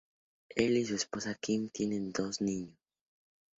Él 0.55 0.77
y 0.77 0.85
su 0.87 0.95
esposa 0.95 1.35
Kim 1.35 1.69
tienen 1.69 2.11
dos 2.11 2.41
niños. 2.41 2.73